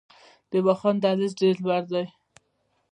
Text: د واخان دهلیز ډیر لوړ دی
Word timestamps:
د 0.51 0.53
واخان 0.65 0.95
دهلیز 1.03 1.33
ډیر 1.41 1.55
لوړ 1.63 1.83
دی 1.93 2.05